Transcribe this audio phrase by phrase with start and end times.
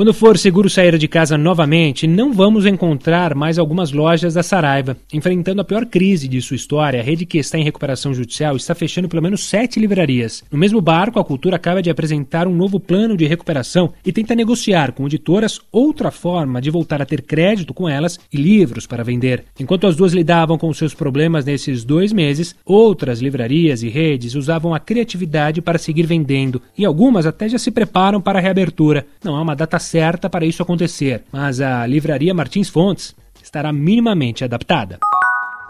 [0.00, 4.96] Quando for seguro sair de casa novamente, não vamos encontrar mais algumas lojas da Saraiva.
[5.12, 8.74] Enfrentando a pior crise de sua história, a rede que está em recuperação judicial está
[8.74, 10.42] fechando pelo menos sete livrarias.
[10.50, 14.34] No mesmo barco, a Cultura acaba de apresentar um novo plano de recuperação e tenta
[14.34, 19.04] negociar com editoras outra forma de voltar a ter crédito com elas e livros para
[19.04, 19.44] vender.
[19.60, 24.72] Enquanto as duas lidavam com seus problemas nesses dois meses, outras livrarias e redes usavam
[24.72, 29.06] a criatividade para seguir vendendo e algumas até já se preparam para a reabertura.
[29.22, 33.12] Não há uma data certa para isso acontecer, mas a Livraria Martins Fontes
[33.42, 35.00] estará minimamente adaptada.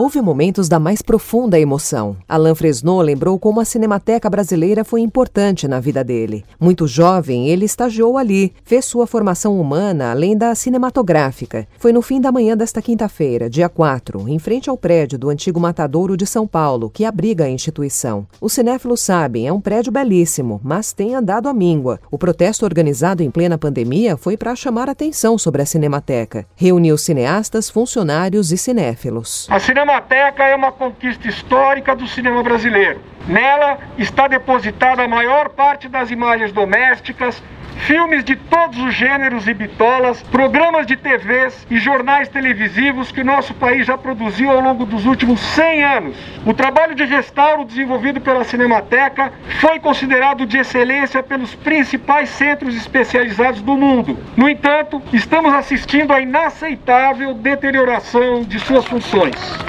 [0.00, 2.16] Houve momentos da mais profunda emoção.
[2.28, 6.44] Alain Fresnot lembrou como a Cinemateca Brasileira foi importante na vida dele.
[6.60, 11.66] Muito jovem, ele estagiou ali, fez sua formação humana além da cinematográfica.
[11.80, 15.58] Foi no fim da manhã desta quinta-feira, dia 4, em frente ao prédio do antigo
[15.58, 18.24] Matadouro de São Paulo, que abriga a instituição.
[18.40, 21.98] Os cinéfilos sabem, é um prédio belíssimo, mas tem andado à míngua.
[22.08, 26.46] O protesto organizado em plena pandemia foi para chamar atenção sobre a Cinemateca.
[26.54, 29.48] Reuniu cineastas, funcionários e cinéfilos.
[29.50, 29.58] A
[29.88, 33.00] Cinemateca é uma conquista histórica do cinema brasileiro.
[33.26, 37.42] Nela está depositada a maior parte das imagens domésticas,
[37.78, 43.54] filmes de todos os gêneros e bitolas, programas de TVs e jornais televisivos que nosso
[43.54, 46.16] país já produziu ao longo dos últimos 100 anos.
[46.44, 53.62] O trabalho de restauro desenvolvido pela Cinemateca foi considerado de excelência pelos principais centros especializados
[53.62, 54.18] do mundo.
[54.36, 59.67] No entanto, estamos assistindo à inaceitável deterioração de suas funções.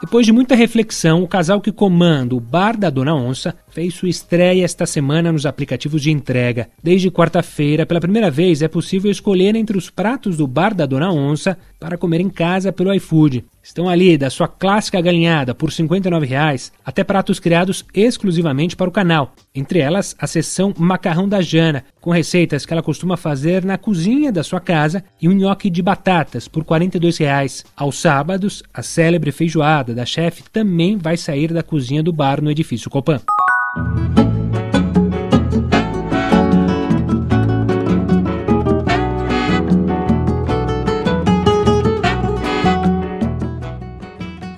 [0.00, 4.08] Depois de muita reflexão, o casal que comanda o Bar da Dona Onça fez sua
[4.08, 6.70] estreia esta semana nos aplicativos de entrega.
[6.82, 11.12] Desde quarta-feira, pela primeira vez, é possível escolher entre os pratos do Bar da Dona
[11.12, 13.44] Onça para comer em casa pelo iFood.
[13.62, 18.92] Estão ali da sua clássica galinhada por R$ 59,00 até pratos criados exclusivamente para o
[18.92, 19.34] canal.
[19.54, 24.30] Entre elas, a seção Macarrão da Jana, com receitas que ela costuma fazer na cozinha
[24.30, 27.64] da sua casa e um nhoque de batatas por R$ 42,00.
[27.74, 32.50] Aos sábados, a célebre feijoada da chefe também vai sair da cozinha do bar no
[32.50, 33.20] edifício Copan.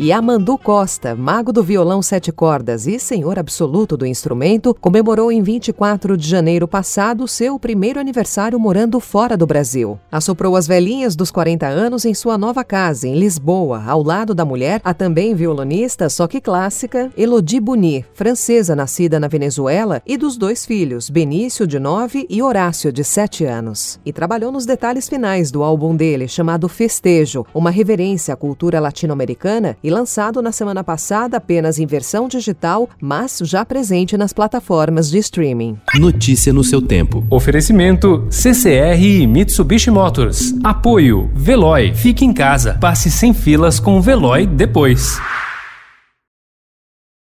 [0.03, 5.41] E Amandu Costa, mago do violão sete cordas e senhor absoluto do instrumento, comemorou em
[5.41, 10.01] 24 de janeiro passado seu primeiro aniversário morando fora do Brasil.
[10.11, 14.45] Assoprou as velhinhas dos 40 anos em sua nova casa, em Lisboa, ao lado da
[14.45, 20.37] mulher, a também violonista, só que clássica, Elodie Buni, francesa nascida na Venezuela, e dos
[20.37, 24.01] dois filhos, Benício, de 9 e Horácio, de 7 anos.
[24.05, 29.77] E trabalhou nos detalhes finais do álbum dele, chamado Festejo, uma reverência à cultura latino-americana
[29.81, 35.19] e lançado na semana passada apenas em versão digital, mas já presente nas plataformas de
[35.19, 35.79] streaming.
[35.95, 37.25] Notícia no seu tempo.
[37.31, 40.55] Oferecimento CCR e Mitsubishi Motors.
[40.65, 41.95] Apoio Veloy.
[41.95, 42.79] Fique em casa.
[42.81, 45.21] Passe sem filas com o Veloy depois.